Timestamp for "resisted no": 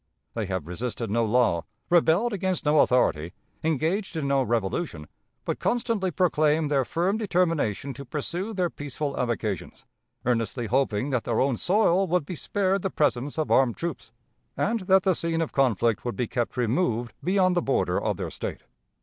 0.67-1.23